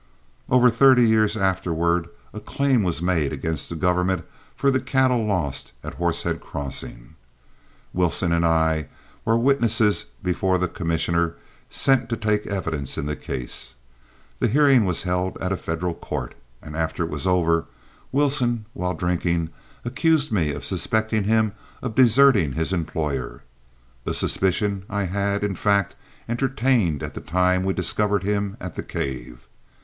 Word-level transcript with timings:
Over 0.49 0.71
thirty 0.71 1.07
years 1.07 1.37
afterward 1.37 2.09
a 2.33 2.39
claim 2.39 2.81
was 2.81 3.03
made 3.03 3.31
against 3.31 3.69
the 3.69 3.75
government 3.75 4.25
for 4.55 4.71
the 4.71 4.79
cattle 4.79 5.23
lost 5.27 5.73
at 5.83 5.93
Horsehead 5.93 6.41
Crossing. 6.41 7.13
Wilson 7.93 8.31
and 8.31 8.43
I 8.43 8.87
were 9.25 9.37
witnesses 9.37 10.07
before 10.23 10.57
the 10.57 10.67
commissioner 10.67 11.35
sent 11.69 12.09
to 12.09 12.17
take 12.17 12.47
evidence 12.47 12.97
in 12.97 13.05
the 13.05 13.15
case. 13.15 13.75
The 14.39 14.47
hearing 14.47 14.85
was 14.85 15.03
held 15.03 15.37
at 15.39 15.51
a 15.51 15.55
federal 15.55 15.93
court, 15.93 16.33
and 16.63 16.75
after 16.75 17.03
it 17.03 17.09
was 17.11 17.27
over, 17.27 17.65
Wilson, 18.11 18.65
while 18.73 18.95
drinking, 18.95 19.51
accused 19.85 20.31
me 20.31 20.51
of 20.51 20.65
suspecting 20.65 21.25
him 21.25 21.51
of 21.83 21.93
deserting 21.93 22.53
his 22.53 22.73
employer, 22.73 23.43
a 24.07 24.15
suspicion 24.15 24.81
I 24.89 25.03
had, 25.03 25.43
in 25.43 25.53
fact, 25.53 25.95
entertained 26.27 27.03
at 27.03 27.13
the 27.13 27.21
time 27.21 27.61
we 27.63 27.73
discovered 27.75 28.23
him 28.23 28.57
at 28.59 28.73
the 28.73 28.81
cave. 28.81 29.47